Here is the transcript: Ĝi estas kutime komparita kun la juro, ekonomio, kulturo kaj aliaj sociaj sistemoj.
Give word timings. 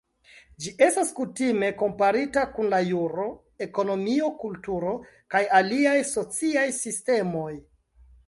Ĝi 0.63 0.71
estas 0.83 1.09
kutime 1.17 1.67
komparita 1.81 2.45
kun 2.55 2.71
la 2.75 2.79
juro, 2.87 3.27
ekonomio, 3.67 4.31
kulturo 4.45 4.95
kaj 5.35 5.43
aliaj 5.61 5.95
sociaj 6.15 6.67
sistemoj. 6.79 7.49